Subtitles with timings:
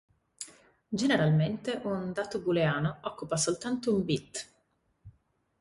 [0.87, 4.51] Generalmente un dato booleano occupa soltanto un bit.